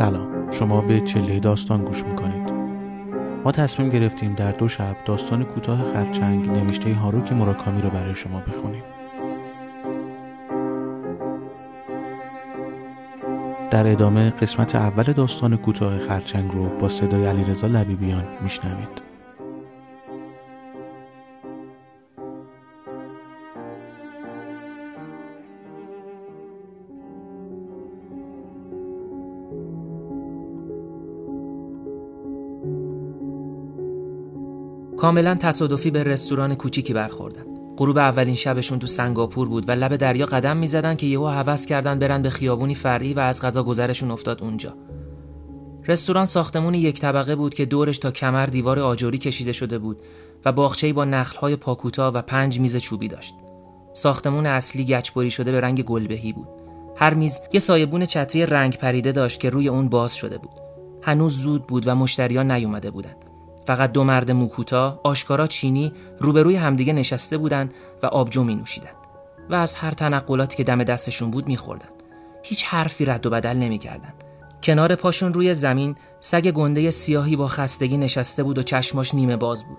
سلام. 0.00 0.50
شما 0.50 0.80
به 0.80 1.00
چله 1.00 1.40
داستان 1.40 1.84
گوش 1.84 2.04
می‌کنید. 2.04 2.52
ما 3.44 3.52
تصمیم 3.52 3.88
گرفتیم 3.88 4.34
در 4.34 4.52
دو 4.52 4.68
شب 4.68 4.96
داستان 5.04 5.44
کوتاه 5.44 5.92
خرچنگ 5.92 6.50
نوشته 6.50 6.94
هاروکی 6.94 7.34
مراکامی 7.34 7.82
رو 7.82 7.90
برای 7.90 8.14
شما 8.14 8.40
بخونیم. 8.40 8.82
در 13.70 13.86
ادامه 13.86 14.30
قسمت 14.30 14.74
اول 14.74 15.04
داستان 15.04 15.56
کوتاه 15.56 15.98
خرچنگ 15.98 16.50
رو 16.52 16.68
با 16.78 16.88
صدای 16.88 17.26
علیرضا 17.26 17.66
لبیبیان 17.66 18.24
میشنوید. 18.42 19.09
کاملا 35.00 35.34
تصادفی 35.34 35.90
به 35.90 36.04
رستوران 36.04 36.54
کوچیکی 36.54 36.92
برخوردن 36.92 37.44
غروب 37.76 37.98
اولین 37.98 38.34
شبشون 38.34 38.78
تو 38.78 38.86
سنگاپور 38.86 39.48
بود 39.48 39.68
و 39.68 39.72
لب 39.72 39.96
دریا 39.96 40.26
قدم 40.26 40.56
می‌زدن 40.56 40.94
که 40.94 41.06
یهو 41.06 41.26
هوس 41.26 41.66
کردن 41.66 41.98
برن 41.98 42.22
به 42.22 42.30
خیابونی 42.30 42.74
فرعی 42.74 43.14
و 43.14 43.20
از 43.20 43.42
غذا 43.42 43.62
گذرشون 43.62 44.10
افتاد 44.10 44.42
اونجا 44.42 44.74
رستوران 45.88 46.24
ساختمون 46.24 46.74
یک 46.74 47.00
طبقه 47.00 47.36
بود 47.36 47.54
که 47.54 47.66
دورش 47.66 47.98
تا 47.98 48.10
کمر 48.10 48.46
دیوار 48.46 48.78
آجوری 48.78 49.18
کشیده 49.18 49.52
شده 49.52 49.78
بود 49.78 49.98
و 50.44 50.52
باغچه‌ای 50.52 50.92
با 50.92 51.04
نخل‌های 51.04 51.56
پاکوتا 51.56 52.12
و 52.14 52.22
پنج 52.22 52.60
میز 52.60 52.76
چوبی 52.76 53.08
داشت. 53.08 53.34
ساختمون 53.92 54.46
اصلی 54.46 54.84
گچبری 54.84 55.30
شده 55.30 55.52
به 55.52 55.60
رنگ 55.60 55.82
گلبهی 55.82 56.32
بود. 56.32 56.48
هر 56.96 57.14
میز 57.14 57.40
یه 57.52 57.60
سایبون 57.60 58.06
چتری 58.06 58.46
رنگ 58.46 58.76
پریده 58.76 59.12
داشت 59.12 59.40
که 59.40 59.50
روی 59.50 59.68
اون 59.68 59.88
باز 59.88 60.14
شده 60.14 60.38
بود. 60.38 60.50
هنوز 61.02 61.36
زود 61.36 61.66
بود 61.66 61.88
و 61.88 61.94
مشتریان 61.94 62.50
نیومده 62.50 62.90
بودند. 62.90 63.29
فقط 63.70 63.92
دو 63.92 64.04
مرد 64.04 64.30
موکوتا 64.30 65.00
آشکارا 65.04 65.46
چینی 65.46 65.92
روبروی 66.18 66.56
همدیگه 66.56 66.92
نشسته 66.92 67.38
بودن 67.38 67.70
و 68.02 68.06
آبجو 68.06 68.44
می 68.44 68.54
نوشیدن 68.54 68.90
و 69.50 69.54
از 69.54 69.76
هر 69.76 69.90
تنقلاتی 69.90 70.56
که 70.56 70.64
دم 70.64 70.84
دستشون 70.84 71.30
بود 71.30 71.46
میخوردن. 71.46 71.88
هیچ 72.42 72.64
حرفی 72.64 73.04
رد 73.04 73.26
و 73.26 73.30
بدل 73.30 73.56
نمی‌کردن. 73.56 74.12
کنار 74.62 74.94
پاشون 74.94 75.32
روی 75.32 75.54
زمین 75.54 75.96
سگ 76.20 76.50
گنده 76.50 76.90
سیاهی 76.90 77.36
با 77.36 77.48
خستگی 77.48 77.96
نشسته 77.96 78.42
بود 78.42 78.58
و 78.58 78.62
چشماش 78.62 79.14
نیمه 79.14 79.36
باز 79.36 79.64
بود. 79.64 79.78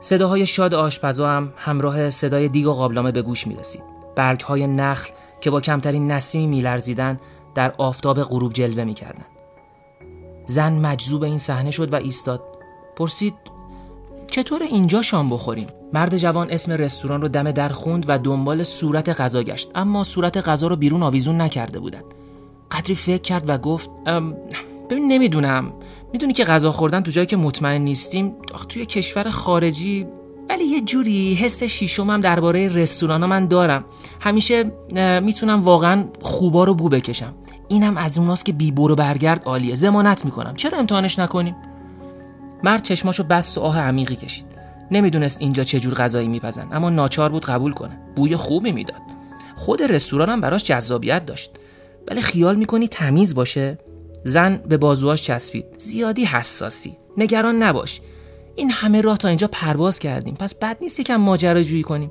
صداهای 0.00 0.46
شاد 0.46 0.74
آشپزا 0.74 1.28
هم 1.28 1.52
همراه 1.56 2.10
صدای 2.10 2.48
دیگ 2.48 2.66
و 2.66 2.72
قابلامه 2.72 3.12
به 3.12 3.22
گوش 3.22 3.46
می 3.46 3.56
رسید. 3.56 3.82
برگ 4.16 4.40
های 4.40 4.66
نخل 4.66 5.10
که 5.40 5.50
با 5.50 5.60
کمترین 5.60 6.12
نسیمی 6.12 6.46
میلرزیدن 6.46 7.20
در 7.54 7.74
آفتاب 7.78 8.22
غروب 8.22 8.52
جلوه 8.52 8.84
می‌کردند. 8.84 9.37
زن 10.48 10.72
مجذوب 10.72 11.22
این 11.22 11.38
صحنه 11.38 11.70
شد 11.70 11.92
و 11.92 11.96
ایستاد. 11.96 12.42
پرسید 12.96 13.34
چطور 14.30 14.62
اینجا 14.62 15.02
شام 15.02 15.30
بخوریم؟ 15.30 15.68
مرد 15.92 16.16
جوان 16.16 16.50
اسم 16.50 16.72
رستوران 16.72 17.22
رو 17.22 17.28
دم 17.28 17.50
در 17.50 17.68
خوند 17.68 18.04
و 18.08 18.18
دنبال 18.18 18.62
صورت 18.62 19.20
غذا 19.20 19.42
گشت. 19.42 19.70
اما 19.74 20.02
صورت 20.02 20.36
غذا 20.36 20.66
رو 20.66 20.76
بیرون 20.76 21.02
آویزون 21.02 21.40
نکرده 21.40 21.80
بودن. 21.80 22.02
قدری 22.70 22.94
فکر 22.94 23.22
کرد 23.22 23.48
و 23.48 23.58
گفت 23.58 23.90
ببین 24.90 25.08
نمی‌دونم. 25.08 25.72
می‌دونی 26.12 26.32
که 26.32 26.44
غذا 26.44 26.70
خوردن 26.70 27.02
تو 27.02 27.10
جایی 27.10 27.26
که 27.26 27.36
مطمئن 27.36 27.80
نیستیم 27.80 28.36
توی 28.68 28.86
کشور 28.86 29.30
خارجی 29.30 30.06
ولی 30.48 30.64
یه 30.64 30.80
جوری 30.80 31.34
حس 31.34 31.62
شیشم 31.62 32.10
هم 32.10 32.20
درباره 32.20 32.68
رستوران 32.68 33.26
من 33.26 33.46
دارم. 33.46 33.84
همیشه 34.20 34.72
می‌تونم 35.22 35.64
واقعا 35.64 36.04
خوبا 36.22 36.64
رو 36.64 36.74
بو 36.74 36.88
بکشم. 36.88 37.34
اینم 37.68 37.96
از 37.96 38.18
اوناست 38.18 38.44
که 38.44 38.52
بی 38.52 38.70
برو 38.70 38.94
برگرد 38.94 39.42
عالیه. 39.44 39.74
زمانت 39.74 40.24
می‌کنم. 40.24 40.54
چرا 40.54 40.78
امتحانش 40.78 41.18
نکنیم؟ 41.18 41.56
مرد 42.62 42.82
چشماشو 42.82 43.22
بست 43.22 43.58
و 43.58 43.60
آه 43.60 43.78
عمیقی 43.78 44.16
کشید. 44.16 44.46
نمی‌دونست 44.90 45.40
اینجا 45.40 45.64
چه 45.64 45.80
جور 45.80 45.94
غذایی 45.94 46.28
میپزن 46.28 46.68
اما 46.72 46.90
ناچار 46.90 47.30
بود 47.30 47.44
قبول 47.44 47.72
کنه. 47.72 48.00
بوی 48.16 48.36
خوبی 48.36 48.72
می‌داد. 48.72 49.00
خود 49.54 49.82
رستورانم 49.82 50.40
براش 50.40 50.64
جذابیت 50.64 51.26
داشت. 51.26 51.50
ولی 52.10 52.20
خیال 52.20 52.56
می‌کنی 52.56 52.88
تمیز 52.88 53.34
باشه؟ 53.34 53.78
زن 54.24 54.56
به 54.68 54.76
بازوهاش 54.76 55.22
چسبید. 55.22 55.64
زیادی 55.78 56.24
حساسی. 56.24 56.96
نگران 57.16 57.62
نباش. 57.62 58.00
این 58.56 58.70
همه 58.70 59.00
راه 59.00 59.18
تا 59.18 59.28
اینجا 59.28 59.48
پرواز 59.52 59.98
کردیم. 59.98 60.34
پس 60.34 60.54
بد 60.54 60.76
نیست 60.80 61.00
یکم 61.00 61.16
ماجراجویی 61.16 61.82
کنیم. 61.82 62.10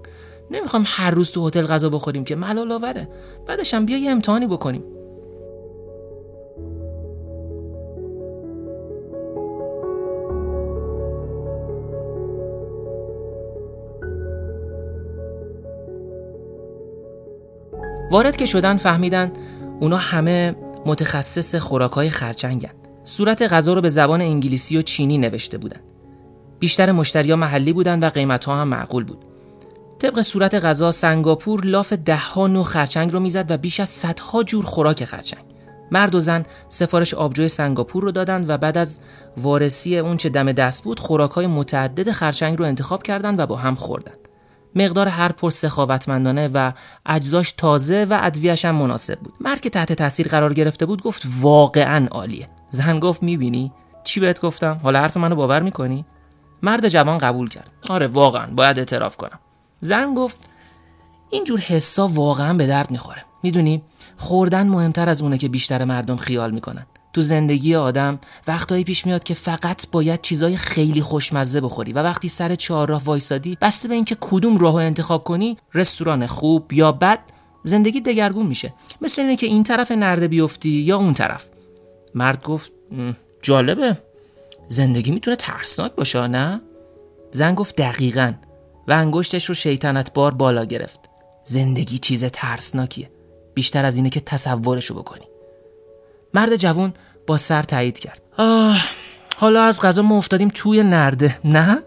نمی‌خوام 0.51 0.83
هر 0.87 1.11
روز 1.11 1.31
تو 1.31 1.47
هتل 1.47 1.65
غذا 1.65 1.89
بخوریم 1.89 2.23
که 2.23 2.35
ملال 2.35 2.71
آوره. 2.71 3.09
بعدش 3.47 3.73
هم 3.73 3.85
بیا 3.85 3.97
یه 3.97 4.11
امتحانی 4.11 4.47
بکنیم. 4.47 4.83
وارد 18.11 18.35
که 18.35 18.45
شدن 18.45 18.77
فهمیدن 18.77 19.31
اونا 19.79 19.97
همه 19.97 20.55
متخصص 20.85 21.55
خوراکای 21.55 22.09
خرچنگن. 22.09 22.69
صورت 23.03 23.41
غذا 23.41 23.73
رو 23.73 23.81
به 23.81 23.89
زبان 23.89 24.21
انگلیسی 24.21 24.77
و 24.77 24.81
چینی 24.81 25.17
نوشته 25.17 25.57
بودن. 25.57 25.79
بیشتر 26.59 26.91
مشتریا 26.91 27.35
محلی 27.35 27.73
بودن 27.73 27.99
و 27.99 28.09
قیمت 28.09 28.45
ها 28.45 28.61
هم 28.61 28.67
معقول 28.67 29.03
بود. 29.03 29.25
طبق 29.99 30.21
صورت 30.21 30.55
غذا 30.55 30.91
سنگاپور 30.91 31.65
لاف 31.65 31.93
ده 31.93 32.17
ها 32.17 32.47
نوع 32.47 32.63
خرچنگ 32.63 33.13
رو 33.13 33.19
می‌زد 33.19 33.51
و 33.51 33.57
بیش 33.57 33.79
از 33.79 33.89
صدها 33.89 34.43
جور 34.43 34.65
خوراک 34.65 35.05
خرچنگ. 35.05 35.43
مرد 35.91 36.15
و 36.15 36.19
زن 36.19 36.45
سفارش 36.69 37.13
آبجوی 37.13 37.47
سنگاپور 37.47 38.03
رو 38.03 38.11
دادن 38.11 38.45
و 38.47 38.57
بعد 38.57 38.77
از 38.77 38.99
وارسی 39.37 39.97
اون 39.97 40.17
چه 40.17 40.29
دم 40.29 40.51
دست 40.51 40.83
بود 40.83 40.99
خوراکهای 40.99 41.47
متعدد 41.47 42.11
خرچنگ 42.11 42.59
رو 42.59 42.65
انتخاب 42.65 43.03
کردند 43.03 43.39
و 43.39 43.45
با 43.45 43.55
هم 43.55 43.75
خوردن. 43.75 44.13
مقدار 44.75 45.07
هر 45.07 45.31
پر 45.31 45.49
سخاوتمندانه 45.49 46.47
و 46.47 46.71
اجزاش 47.05 47.51
تازه 47.51 48.05
و 48.09 48.19
ادویه‌اش 48.21 48.65
هم 48.65 48.75
مناسب 48.75 49.19
بود. 49.19 49.33
مرد 49.39 49.61
که 49.61 49.69
تحت 49.69 49.93
تاثیر 49.93 50.27
قرار 50.27 50.53
گرفته 50.53 50.85
بود 50.85 51.01
گفت 51.01 51.27
واقعا 51.41 52.07
عالیه. 52.11 52.49
زن 52.69 52.99
گفت 52.99 53.23
می‌بینی؟ 53.23 53.71
چی 54.03 54.19
بهت 54.19 54.41
گفتم؟ 54.41 54.79
حالا 54.83 54.99
حرف 54.99 55.17
منو 55.17 55.35
باور 55.35 55.61
می‌کنی؟ 55.61 56.05
مرد 56.63 56.87
جوان 56.87 57.17
قبول 57.17 57.49
کرد. 57.49 57.71
آره 57.89 58.07
واقعا. 58.07 58.51
باید 58.51 58.79
اعتراف 58.79 59.17
کنم. 59.17 59.39
زن 59.79 60.13
گفت 60.13 60.37
اینجور 61.29 61.59
حسا 61.59 62.07
واقعا 62.07 62.53
به 62.53 62.67
درد 62.67 62.91
می‌خوره. 62.91 63.23
می‌دونی 63.43 63.83
خوردن 64.17 64.67
مهمتر 64.67 65.09
از 65.09 65.21
اونه 65.21 65.37
که 65.37 65.49
بیشتر 65.49 65.83
مردم 65.83 66.15
خیال 66.15 66.51
می‌کنن. 66.51 66.85
تو 67.17 67.21
زندگی 67.21 67.75
آدم 67.75 68.19
وقتایی 68.47 68.83
پیش 68.83 69.05
میاد 69.05 69.23
که 69.23 69.33
فقط 69.33 69.89
باید 69.91 70.21
چیزای 70.21 70.57
خیلی 70.57 71.01
خوشمزه 71.01 71.61
بخوری. 71.61 71.93
و 71.93 72.03
وقتی 72.03 72.29
سر 72.29 72.55
چهارراه 72.55 73.03
وایسادی 73.03 73.57
بسته 73.61 73.87
به 73.87 73.95
اینکه 73.95 74.17
کدوم 74.21 74.57
راهو 74.57 74.75
انتخاب 74.75 75.23
کنی 75.23 75.57
رستوران 75.73 76.25
خوب 76.25 76.73
یا 76.73 76.91
بد 76.91 77.19
زندگی 77.63 78.01
دگرگون 78.01 78.45
میشه. 78.45 78.73
مثل 79.01 79.21
اینه 79.21 79.35
که 79.35 79.47
این 79.47 79.63
طرف 79.63 79.91
نرده 79.91 80.27
بیفتی 80.27 80.69
یا 80.69 80.97
اون 80.97 81.13
طرف. 81.13 81.45
مرد 82.15 82.43
گفت 82.43 82.71
جالبه. 83.41 83.97
زندگی 84.67 85.11
می‌تونه 85.11 85.35
ترسناک 85.35 85.95
باشه 85.95 86.27
نه؟ 86.27 86.61
زن 87.31 87.55
گفت 87.55 87.75
دقیقا. 87.75 88.33
و 88.87 88.91
انگشتش 88.91 89.45
رو 89.45 89.55
شیطنت 89.55 90.13
بار 90.13 90.33
بالا 90.33 90.65
گرفت. 90.65 90.99
زندگی 91.43 91.97
چیز 91.97 92.25
ترسناکیه. 92.25 93.09
بیشتر 93.53 93.85
از 93.85 93.97
اینه 93.97 94.09
که 94.09 94.19
تصورشو 94.19 94.95
بکنی. 94.95 95.25
مرد 96.37 96.55
جوون 96.55 96.93
با 97.27 97.37
سر 97.37 97.63
تایید 97.63 97.99
کرد. 97.99 98.21
آه 98.37 98.77
حالا 99.37 99.63
از 99.63 99.81
غذا 99.81 100.01
ما 100.01 100.17
افتادیم 100.17 100.51
توی 100.53 100.83
نرده. 100.83 101.39
نه؟ 101.45 101.83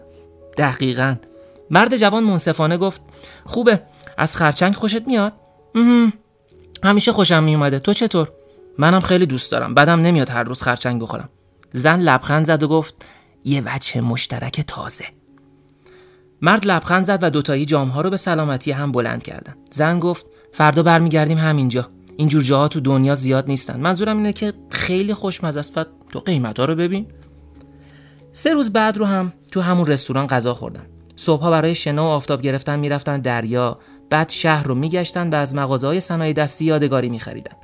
دقیقا. 0.57 1.15
مرد 1.69 1.97
جوان 1.97 2.23
منصفانه 2.23 2.77
گفت 2.77 3.01
خوبه 3.45 3.81
از 4.17 4.35
خرچنگ 4.35 4.73
خوشت 4.75 5.07
میاد؟ 5.07 5.33
همیشه 6.83 7.11
خوشم 7.11 7.43
میومده. 7.43 7.79
تو 7.79 7.93
چطور؟ 7.93 8.31
منم 8.77 8.99
خیلی 8.99 9.25
دوست 9.25 9.51
دارم. 9.51 9.73
بدم 9.73 10.01
نمیاد 10.01 10.29
هر 10.29 10.43
روز 10.43 10.61
خرچنگ 10.61 11.01
بخورم. 11.01 11.29
زن 11.73 11.99
لبخند 11.99 12.45
زد 12.45 12.63
و 12.63 12.67
گفت 12.67 13.05
یه 13.43 13.63
وجه 13.65 14.01
مشترک 14.01 14.61
تازه. 14.61 15.05
مرد 16.41 16.65
لبخند 16.65 17.05
زد 17.05 17.23
و 17.23 17.29
دوتایی 17.29 17.65
جامها 17.65 18.01
رو 18.01 18.09
به 18.09 18.17
سلامتی 18.17 18.71
هم 18.71 18.91
بلند 18.91 19.23
کردن. 19.23 19.55
زن 19.71 19.99
گفت 19.99 20.25
فردا 20.53 20.83
برمیگردیم 20.83 21.37
همینجا. 21.37 21.89
اینجور 22.17 22.43
جاها 22.43 22.67
تو 22.67 22.79
دنیا 22.79 23.13
زیاد 23.13 23.47
نیستن. 23.47 23.79
منظورم 23.79 24.17
اینه 24.17 24.33
که 24.33 24.53
خیلی 24.69 25.13
خوشمزه 25.13 25.59
است. 25.59 25.77
و 25.77 25.83
تو 26.09 26.19
قیمت 26.19 26.59
ها 26.59 26.65
رو 26.65 26.75
ببین. 26.75 27.05
سه 28.33 28.53
روز 28.53 28.73
بعد 28.73 28.97
رو 28.97 29.05
هم 29.05 29.33
تو 29.51 29.61
همون 29.61 29.87
رستوران 29.87 30.27
غذا 30.27 30.53
خوردن. 30.53 30.85
صبحها 31.15 31.51
برای 31.51 31.75
شنا 31.75 32.03
و 32.03 32.07
آفتاب 32.07 32.41
گرفتن 32.41 32.79
می‌رفتن 32.79 33.21
دریا. 33.21 33.79
بعد 34.09 34.29
شهر 34.29 34.63
رو 34.63 34.75
میگشتن 34.75 35.29
و 35.29 35.35
از 35.35 35.55
مغازه 35.55 35.87
های 35.87 35.99
صنایع 35.99 36.33
دستی 36.33 36.65
یادگاری 36.65 37.09
میخریدن. 37.09 37.55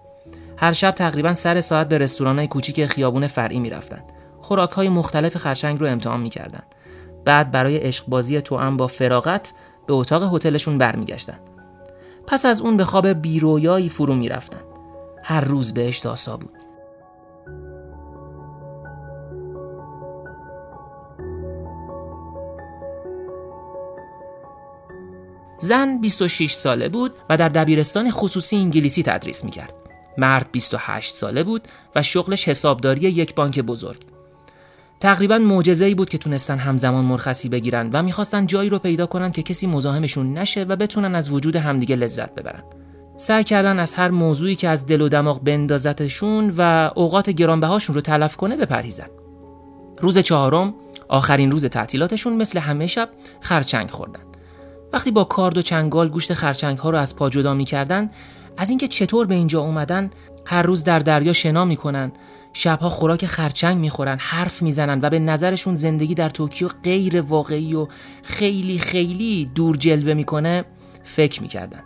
هر 0.57 0.73
شب 0.73 0.91
تقریبا 0.91 1.33
سر 1.33 1.61
ساعت 1.61 1.89
به 1.89 1.97
رستوران 1.97 2.37
های 2.37 2.47
کوچیک 2.47 2.85
خیابون 2.85 3.27
فرعی 3.27 3.59
می‌رفتن. 3.59 4.03
خوراک 4.41 4.71
های 4.71 4.89
مختلف 4.89 5.37
خرچنگ 5.37 5.79
رو 5.79 5.85
امتحان 5.85 6.19
می‌کردن. 6.19 6.63
بعد 7.25 7.51
برای 7.51 7.77
عشق 7.77 8.05
بازی 8.07 8.41
تو 8.41 8.71
با 8.77 8.87
فراغت 8.87 9.53
به 9.87 9.93
اتاق 9.93 10.35
هتلشون 10.35 10.77
برمیگشتن. 10.77 11.39
پس 12.27 12.45
از 12.45 12.61
اون 12.61 12.77
به 12.77 12.83
خواب 12.83 13.07
بیرویایی 13.07 13.89
فرو 13.89 14.15
می‌رفتن 14.15 14.61
هر 15.23 15.41
روز 15.41 15.73
بهش 15.73 15.97
داسا 15.97 16.37
بود 16.37 16.57
زن 25.59 26.01
26 26.01 26.53
ساله 26.53 26.89
بود 26.89 27.13
و 27.29 27.37
در 27.37 27.49
دبیرستان 27.49 28.11
خصوصی 28.11 28.57
انگلیسی 28.57 29.03
تدریس 29.03 29.45
می‌کرد. 29.45 29.73
مرد 30.17 30.51
28 30.51 31.13
ساله 31.13 31.43
بود 31.43 31.67
و 31.95 32.03
شغلش 32.03 32.47
حسابداری 32.47 33.01
یک 33.01 33.35
بانک 33.35 33.59
بزرگ. 33.59 34.16
تقریبا 34.99 35.37
معجزه 35.37 35.85
ای 35.85 35.95
بود 35.95 36.09
که 36.09 36.17
تونستن 36.17 36.57
همزمان 36.57 37.05
مرخصی 37.05 37.49
بگیرن 37.49 37.89
و 37.93 38.03
می‌خواستن 38.03 38.47
جایی 38.47 38.69
رو 38.69 38.79
پیدا 38.79 39.05
کنن 39.05 39.31
که 39.31 39.43
کسی 39.43 39.67
مزاحمشون 39.67 40.37
نشه 40.37 40.63
و 40.63 40.75
بتونن 40.75 41.15
از 41.15 41.31
وجود 41.31 41.55
همدیگه 41.55 41.95
لذت 41.95 42.35
ببرن. 42.35 42.63
سعی 43.17 43.43
کردن 43.43 43.79
از 43.79 43.95
هر 43.95 44.09
موضوعی 44.09 44.55
که 44.55 44.69
از 44.69 44.85
دل 44.85 45.01
و 45.01 45.09
دماغ 45.09 45.43
بندازتشون 45.43 46.53
و 46.57 46.91
اوقات 46.95 47.29
گرانبهاشون 47.29 47.95
رو 47.95 48.01
تلف 48.01 48.35
کنه 48.35 48.55
بپرهیزن. 48.55 49.07
روز 49.99 50.17
چهارم 50.17 50.73
آخرین 51.07 51.51
روز 51.51 51.65
تعطیلاتشون 51.65 52.35
مثل 52.35 52.59
همه 52.59 52.87
شب 52.87 53.09
خرچنگ 53.41 53.89
خوردن. 53.89 54.21
وقتی 54.93 55.11
با 55.11 55.23
کارد 55.23 55.57
و 55.57 55.61
چنگال 55.61 56.09
گوشت 56.09 56.33
خرچنگ 56.33 56.77
ها 56.77 56.89
رو 56.89 56.97
از 56.97 57.15
پا 57.15 57.29
جدا 57.29 57.53
می‌کردن 57.53 58.09
از 58.57 58.69
اینکه 58.69 58.87
چطور 58.87 59.25
به 59.25 59.35
اینجا 59.35 59.61
اومدن 59.61 60.11
هر 60.45 60.61
روز 60.61 60.83
در 60.83 60.99
دریا 60.99 61.33
شنا 61.33 61.65
می‌کنن 61.65 62.11
شبها 62.59 62.89
خوراک 62.89 63.25
خرچنگ 63.25 63.77
می‌خورن 63.77 64.17
حرف 64.19 64.61
می‌زنن 64.61 64.99
و 65.03 65.09
به 65.09 65.19
نظرشون 65.19 65.75
زندگی 65.75 66.15
در 66.15 66.29
توکیو 66.29 66.67
غیر 66.83 67.21
واقعی 67.21 67.73
و 67.73 67.87
خیلی 68.23 68.79
خیلی 68.79 69.51
دور 69.55 69.77
جلوه 69.77 70.13
می‌کنه 70.13 70.65
فکر 71.03 71.41
می‌کردن. 71.41 71.83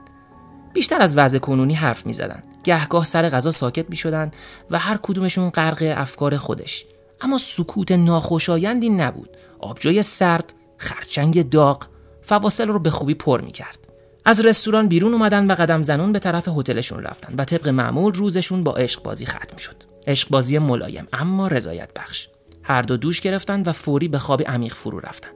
بیشتر 0.74 1.02
از 1.02 1.18
وضع 1.18 1.40
کنونی 1.40 1.74
حرف 1.74 2.06
می‌زدن. 2.06 2.42
گهگاه 2.64 3.04
سر 3.04 3.30
غذا 3.30 3.52
ساکت 3.52 3.90
می‌شدن 3.90 4.32
و 4.72 4.80
هر 4.80 5.00
کدومشون 5.02 5.50
غرق 5.50 5.94
افکار 5.98 6.38
خودش. 6.38 6.86
اما 7.22 7.38
سکوت 7.38 7.92
ناخوشایندی 7.92 8.90
نبود. 8.90 9.30
آبجوی 9.60 10.04
سرد 10.04 10.54
خرچنگ 10.78 11.50
داغ 11.50 11.86
فواصل 12.22 12.68
رو 12.68 12.80
به 12.80 12.90
خوبی 12.90 13.14
پر 13.14 13.42
می‌کرد. 13.42 13.80
از 14.26 14.40
رستوران 14.40 14.88
بیرون 14.88 15.14
اومدن 15.14 15.52
و 15.52 15.56
قدم 15.56 15.82
زنون 15.82 16.12
به 16.12 16.20
طرف 16.20 16.48
هتلشون 16.48 17.04
رفتن 17.04 17.36
و 17.38 17.46
طبق 17.46 17.68
معمول 17.68 18.14
روزشون 18.14 18.64
با 18.64 18.74
عشق 18.74 19.04
بازی 19.04 19.26
ختم 19.26 19.58
شد. 19.58 19.91
عشق 20.08 20.30
بازی 20.30 20.58
ملایم. 20.58 21.08
اما 21.14 21.48
رضایت 21.48 21.90
بخش. 21.96 22.28
هر 22.64 22.82
دو 22.82 22.98
دوش 22.98 23.22
گرفتن 23.22 23.62
و 23.62 23.72
فوری 23.72 24.08
به 24.08 24.20
خواب 24.20 24.42
عمیق 24.42 24.74
فرو 24.74 25.00
رفتن. 25.00 25.30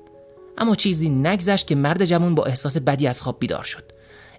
اما 0.58 0.76
چیزی 0.76 1.10
نگذشت 1.10 1.68
که 1.68 1.76
مرد 1.76 2.06
جوان 2.06 2.36
با 2.36 2.46
احساس 2.46 2.78
بدی 2.78 3.08
از 3.08 3.22
خواب 3.22 3.40
بیدار 3.40 3.64
شد. 3.64 3.84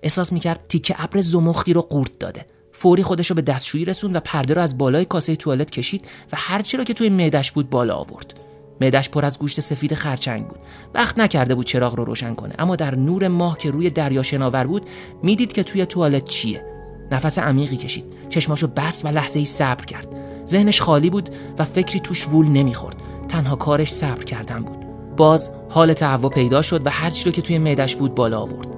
احساس 0.02 0.32
می‌کرد 0.32 0.60
تیکه 0.68 0.94
ابر 0.98 1.20
زمختی 1.20 1.72
رو 1.72 1.82
قورت 1.82 2.18
داده. 2.18 2.46
فوری 2.72 3.02
خودش 3.02 3.30
رو 3.30 3.36
به 3.36 3.42
دستشویی 3.42 3.84
رسوند 3.84 4.16
و 4.16 4.20
پرده 4.20 4.54
رو 4.54 4.62
از 4.62 4.78
بالای 4.78 5.04
کاسه 5.04 5.36
توالت 5.36 5.70
کشید 5.70 6.04
و 6.32 6.36
هرچی 6.38 6.76
رو 6.76 6.84
که 6.84 6.94
توی 6.94 7.08
معدش 7.08 7.52
بود 7.52 7.70
بالا 7.70 7.94
آورد. 7.94 8.34
معدش 8.80 9.08
پر 9.08 9.24
از 9.24 9.38
گوشت 9.38 9.60
سفید 9.60 9.94
خرچنگ 9.94 10.48
بود. 10.48 10.58
وقت 10.94 11.18
نکرده 11.18 11.54
بود 11.54 11.66
چراغ 11.66 11.94
رو 11.94 12.04
روشن 12.04 12.34
کنه. 12.34 12.54
اما 12.58 12.76
در 12.76 12.94
نور 12.94 13.28
ماه 13.28 13.58
که 13.58 13.70
روی 13.70 13.90
دریا 13.90 14.22
شناور 14.22 14.66
بود 14.66 14.86
می‌دید 15.22 15.52
که 15.52 15.62
توی 15.62 15.86
توالت 15.86 16.24
چیه. 16.24 16.75
نفس 17.10 17.38
عمیقی 17.38 17.76
کشید. 17.76 18.04
چشماشو 18.28 18.66
بست 18.66 19.04
و 19.04 19.08
لحظه 19.08 19.38
ای 19.38 19.44
صبر 19.44 19.84
کرد. 19.84 20.08
ذهنش 20.46 20.80
خالی 20.80 21.10
بود 21.10 21.30
و 21.58 21.64
فکری 21.64 22.00
توش 22.00 22.28
وول 22.28 22.48
نمی‌خورد. 22.48 22.96
تنها 23.28 23.56
کارش 23.56 23.92
صبر 23.92 24.24
کردن 24.24 24.62
بود. 24.62 24.86
باز 25.16 25.50
حال 25.70 25.92
تهوع 25.92 26.30
پیدا 26.30 26.62
شد 26.62 26.86
و 26.86 26.90
هرچی 26.90 27.24
رو 27.24 27.30
که 27.30 27.42
توی 27.42 27.58
معدش 27.58 27.96
بود 27.96 28.14
بالا 28.14 28.40
آورد. 28.40 28.76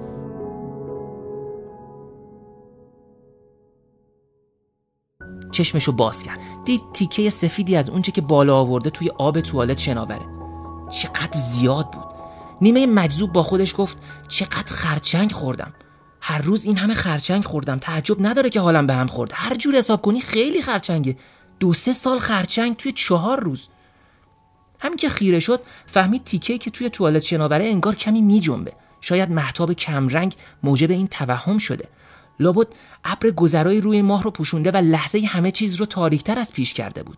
چشمشو 5.51 5.91
باز 5.91 6.23
کرد. 6.23 6.39
دید 6.65 6.81
تیکه 6.93 7.29
سفیدی 7.29 7.75
از 7.75 7.89
اونچه 7.89 8.11
که 8.11 8.21
بالا 8.21 8.57
آورده 8.57 8.89
توی 8.89 9.09
آب 9.09 9.41
توالت 9.41 9.77
شناوره. 9.77 10.25
چقدر 10.89 11.39
زیاد 11.39 11.91
بود. 11.91 12.03
نیمه 12.61 12.85
مجذوب 12.85 13.33
با 13.33 13.43
خودش 13.43 13.75
گفت 13.77 13.97
چقدر 14.27 14.67
خرچنگ 14.67 15.31
خوردم. 15.31 15.73
هر 16.29 16.41
روز 16.41 16.65
این 16.65 16.77
همه 16.77 16.93
خرچنگ 16.93 17.43
خوردم. 17.43 17.77
تعجب 17.79 18.15
نداره 18.19 18.49
که 18.49 18.59
حالم 18.59 18.87
به 18.87 18.93
هم 18.93 19.07
خورد. 19.07 19.31
هر 19.33 19.55
جور 19.55 19.75
حساب 19.75 20.01
کنی 20.01 20.21
خیلی 20.21 20.61
خرچنگه. 20.61 21.17
دو 21.59 21.73
سه 21.73 21.93
سال 21.93 22.19
خرچنگ 22.19 22.75
توی 22.75 22.91
چهار 22.91 23.39
روز. 23.39 23.69
همین 24.81 24.97
که 24.97 25.09
خیره 25.09 25.39
شد 25.39 25.61
فهمید 25.87 26.23
تیکه 26.23 26.57
که 26.57 26.71
توی 26.71 26.89
توالت 26.89 27.21
شناوره 27.21 27.65
انگار 27.65 27.95
کمی 27.95 28.21
می 28.21 28.39
جنبه. 28.39 28.73
شاید 29.01 29.31
محتاب 29.31 29.73
کمرنگ 29.73 30.35
موجب 30.63 30.91
این 30.91 31.07
توهم 31.07 31.57
شده. 31.57 31.87
لابد 32.39 32.67
ابر 33.03 33.31
گذرای 33.31 33.81
روی 33.81 34.01
ماه 34.01 34.23
رو 34.23 34.31
پوشونده 34.31 34.71
و 34.71 34.77
لحظه 34.77 35.19
همه 35.19 35.51
چیز 35.51 35.75
رو 35.75 35.85
تاریکتر 35.85 36.39
از 36.39 36.53
پیش 36.53 36.73
کرده 36.73 37.03
بود. 37.03 37.17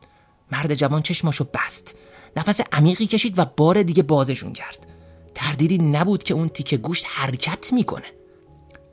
مرد 0.52 0.76
جوان 0.76 1.02
چشماشو 1.02 1.46
بست. 1.54 1.96
نفس 2.38 2.62
عمیقی 2.72 3.08
کشید 3.08 3.40
و 3.40 3.46
بار 3.58 3.84
دیگه 3.84 4.04
بازشون 4.04 4.54
کرد. 4.54 4.88
تردیدی 5.36 5.78
نبود 5.78 6.24
که 6.24 6.34
اون 6.34 6.50
تیکه 6.50 6.78
گوشت 6.78 7.06
حرکت 7.10 7.74
می‌کنه. 7.74 8.21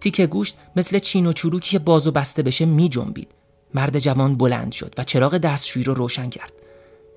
تیکه 0.00 0.26
گوشت 0.26 0.56
مثل 0.76 0.98
چین 0.98 1.26
و 1.26 1.32
چروکی 1.32 1.70
که 1.70 1.78
باز 1.78 2.06
و 2.06 2.10
بسته 2.10 2.42
بشه 2.42 2.64
می 2.64 2.88
جنبید. 2.88 3.34
مرد 3.74 3.98
جوان 3.98 4.36
بلند 4.36 4.72
شد 4.72 4.94
و 4.98 5.04
چراغ 5.04 5.36
دستشویی 5.36 5.84
رو 5.84 5.94
روشن 5.94 6.30
کرد. 6.30 6.52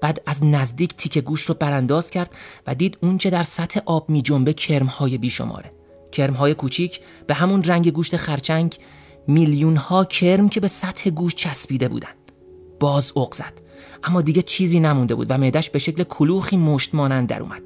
بعد 0.01 0.21
از 0.25 0.43
نزدیک 0.43 0.93
تیکه 0.95 1.21
گوشت 1.21 1.49
رو 1.49 1.55
برانداز 1.59 2.09
کرد 2.09 2.31
و 2.67 2.75
دید 2.75 2.97
اونچه 3.01 3.29
در 3.29 3.43
سطح 3.43 3.79
آب 3.85 4.09
می 4.09 4.21
جنبه 4.21 4.53
کرمهای 4.53 5.17
بیشماره. 5.17 5.71
کرمهای 6.11 6.53
کوچیک 6.53 6.99
به 7.27 7.33
همون 7.33 7.63
رنگ 7.63 7.91
گوشت 7.91 8.17
خرچنگ 8.17 8.75
میلیون 9.27 9.75
ها 9.75 10.05
کرم 10.05 10.49
که 10.49 10.59
به 10.59 10.67
سطح 10.67 11.09
گوش 11.09 11.35
چسبیده 11.35 11.87
بودند. 11.87 12.15
باز 12.79 13.11
اوق 13.15 13.33
زد. 13.33 13.53
اما 14.03 14.21
دیگه 14.21 14.41
چیزی 14.41 14.79
نمونده 14.79 15.15
بود 15.15 15.27
و 15.29 15.37
معدش 15.37 15.69
به 15.69 15.79
شکل 15.79 16.03
کلوخی 16.03 16.57
مشت 16.57 16.95
مانند 16.95 17.27
در 17.27 17.41
اومد. 17.41 17.61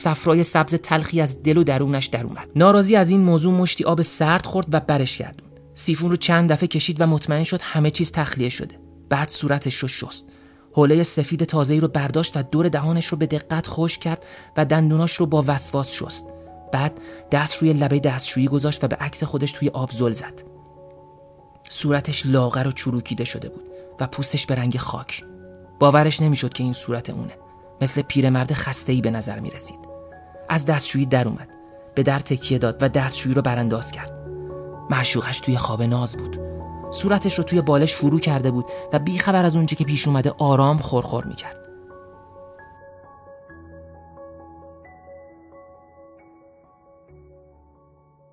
صفرای 0.00 0.42
سبز 0.42 0.74
تلخی 0.74 1.20
از 1.20 1.42
دل 1.42 1.56
و 1.56 1.64
درونش 1.64 2.06
در 2.06 2.24
اومد. 2.24 2.48
ناراضی 2.56 2.96
از 2.96 3.10
این 3.10 3.20
موضوع 3.20 3.54
مشتی 3.54 3.84
آب 3.84 4.02
سرد 4.02 4.46
خورد 4.46 4.66
و 4.72 4.80
برش 4.80 5.18
گردون 5.18 5.48
سیفون 5.74 6.10
رو 6.10 6.16
چند 6.16 6.52
دفعه 6.52 6.68
کشید 6.68 7.00
و 7.00 7.06
مطمئن 7.06 7.44
شد 7.44 7.60
همه 7.62 7.90
چیز 7.90 8.12
تخلیه 8.12 8.48
شده. 8.48 8.74
بعد 9.08 9.28
صورتش 9.28 9.74
رو 9.74 9.88
شست. 9.88 10.24
حوله 10.72 11.02
سفید 11.02 11.44
تازه‌ای 11.44 11.80
رو 11.80 11.88
برداشت 11.88 12.36
و 12.36 12.42
دور 12.42 12.68
دهانش 12.68 13.06
رو 13.06 13.18
به 13.18 13.26
دقت 13.26 13.66
خوش 13.66 13.98
کرد 13.98 14.26
و 14.56 14.64
دندوناش 14.64 15.12
رو 15.12 15.26
با 15.26 15.44
وسواس 15.46 15.92
شست. 15.92 16.26
بعد 16.72 17.00
دست 17.30 17.58
روی 17.58 17.72
لبه 17.72 17.98
دستشویی 17.98 18.48
گذاشت 18.48 18.84
و 18.84 18.88
به 18.88 18.96
عکس 18.96 19.24
خودش 19.24 19.52
توی 19.52 19.68
آب 19.68 19.90
زل 19.90 20.12
زد. 20.12 20.42
صورتش 21.68 22.26
لاغر 22.26 22.68
و 22.68 22.72
چروکیده 22.72 23.24
شده 23.24 23.48
بود 23.48 23.64
و 24.00 24.06
پوستش 24.06 24.46
به 24.46 24.54
رنگ 24.54 24.78
خاک. 24.78 25.24
باورش 25.80 26.22
نمی‌شد 26.22 26.52
که 26.52 26.64
این 26.64 26.72
صورت 26.72 27.10
اونه. 27.10 27.32
مثل 27.80 28.02
پیرمرد 28.02 28.52
خسته 28.52 29.00
به 29.00 29.10
نظر 29.10 29.40
می 29.40 29.50
رسید 29.50 29.89
از 30.50 30.66
دستشویی 30.66 31.06
در 31.06 31.28
اومد. 31.28 31.48
به 31.94 32.02
در 32.02 32.18
تکیه 32.18 32.58
داد 32.58 32.76
و 32.80 32.88
دستشویی 32.88 33.34
رو 33.34 33.42
برانداز 33.42 33.92
کرد. 33.92 34.20
معشوقش 34.90 35.40
توی 35.40 35.58
خواب 35.58 35.82
ناز 35.82 36.16
بود. 36.16 36.40
صورتش 36.90 37.38
رو 37.38 37.44
توی 37.44 37.62
بالش 37.62 37.94
فرو 37.94 38.18
کرده 38.18 38.50
بود 38.50 38.64
و 38.92 38.98
بیخبر 38.98 39.44
از 39.44 39.56
اونچه 39.56 39.76
که 39.76 39.84
پیش 39.84 40.08
اومده 40.08 40.34
آرام 40.38 40.78
خورخور 40.78 41.24
می 41.24 41.34
کرد 41.34 41.59